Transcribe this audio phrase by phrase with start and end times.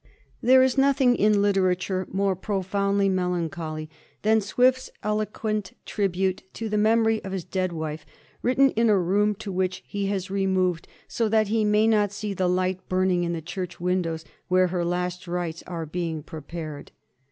[0.41, 3.87] There is nothing in literature more profoundly melancholy
[4.23, 8.03] than Swift's own eloquent tribute to the mem ory of his dead wife,
[8.41, 12.33] written in a room to which he has removed so that he may not see
[12.33, 16.89] the light burning in the church windows, where her last rites are being prepared.